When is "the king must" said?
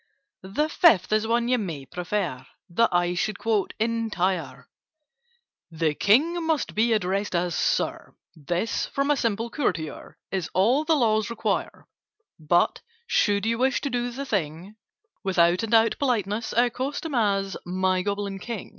5.69-6.73